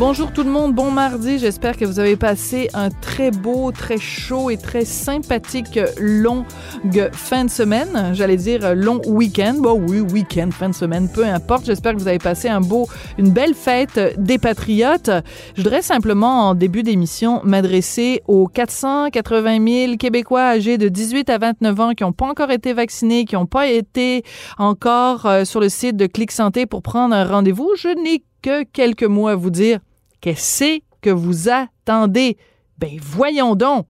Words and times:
Bonjour 0.00 0.32
tout 0.32 0.44
le 0.44 0.50
monde, 0.50 0.74
bon 0.74 0.90
mardi. 0.90 1.38
J'espère 1.38 1.76
que 1.76 1.84
vous 1.84 1.98
avez 1.98 2.16
passé 2.16 2.70
un 2.72 2.88
très 2.88 3.30
beau, 3.30 3.70
très 3.70 3.98
chaud 3.98 4.48
et 4.48 4.56
très 4.56 4.86
sympathique 4.86 5.78
longue 5.98 6.46
fin 7.12 7.44
de 7.44 7.50
semaine. 7.50 8.14
J'allais 8.14 8.38
dire 8.38 8.74
long 8.74 9.02
week-end. 9.06 9.56
Bon 9.58 9.78
oui, 9.78 10.00
week-end, 10.00 10.48
fin 10.52 10.70
de 10.70 10.74
semaine, 10.74 11.06
peu 11.12 11.26
importe. 11.26 11.66
J'espère 11.66 11.92
que 11.92 11.98
vous 11.98 12.08
avez 12.08 12.18
passé 12.18 12.48
un 12.48 12.62
beau, 12.62 12.88
une 13.18 13.28
belle 13.28 13.52
fête 13.52 14.00
des 14.16 14.38
patriotes. 14.38 15.10
Je 15.54 15.62
voudrais 15.62 15.82
simplement, 15.82 16.48
en 16.48 16.54
début 16.54 16.82
d'émission, 16.82 17.42
m'adresser 17.44 18.22
aux 18.26 18.46
480 18.46 19.84
000 19.86 19.96
Québécois 19.98 20.44
âgés 20.44 20.78
de 20.78 20.88
18 20.88 21.28
à 21.28 21.36
29 21.36 21.80
ans 21.80 21.92
qui 21.92 22.04
n'ont 22.04 22.12
pas 22.12 22.26
encore 22.26 22.50
été 22.50 22.72
vaccinés, 22.72 23.26
qui 23.26 23.34
n'ont 23.34 23.44
pas 23.44 23.68
été 23.68 24.22
encore 24.56 25.26
euh, 25.26 25.44
sur 25.44 25.60
le 25.60 25.68
site 25.68 25.98
de 25.98 26.06
Clic 26.06 26.32
Santé 26.32 26.64
pour 26.64 26.80
prendre 26.80 27.14
un 27.14 27.26
rendez-vous. 27.26 27.68
Je 27.76 27.88
n'ai 27.88 28.24
que 28.40 28.62
quelques 28.62 29.04
mots 29.04 29.28
à 29.28 29.36
vous 29.36 29.50
dire. 29.50 29.80
Qu'est-ce 30.20 30.80
que 31.00 31.10
vous 31.10 31.48
attendez? 31.48 32.36
Ben 32.78 32.98
voyons 33.00 33.54
donc! 33.54 33.86